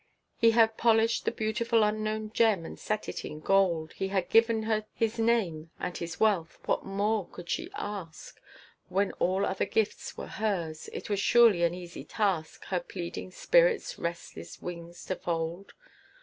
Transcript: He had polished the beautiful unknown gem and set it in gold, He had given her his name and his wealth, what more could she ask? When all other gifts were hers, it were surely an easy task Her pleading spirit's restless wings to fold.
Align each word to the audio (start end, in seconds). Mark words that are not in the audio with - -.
He 0.39 0.49
had 0.49 0.77
polished 0.77 1.25
the 1.25 1.31
beautiful 1.31 1.83
unknown 1.83 2.31
gem 2.31 2.65
and 2.65 2.79
set 2.79 3.07
it 3.07 3.23
in 3.23 3.39
gold, 3.39 3.93
He 3.93 4.07
had 4.07 4.31
given 4.31 4.63
her 4.63 4.87
his 4.95 5.19
name 5.19 5.69
and 5.79 5.95
his 5.95 6.19
wealth, 6.19 6.57
what 6.65 6.83
more 6.83 7.27
could 7.27 7.51
she 7.51 7.69
ask? 7.75 8.41
When 8.89 9.11
all 9.19 9.45
other 9.45 9.65
gifts 9.65 10.17
were 10.17 10.25
hers, 10.25 10.89
it 10.91 11.11
were 11.11 11.17
surely 11.17 11.61
an 11.61 11.75
easy 11.75 12.03
task 12.03 12.65
Her 12.65 12.79
pleading 12.79 13.29
spirit's 13.29 13.99
restless 13.99 14.59
wings 14.59 15.05
to 15.05 15.15
fold. 15.15 15.73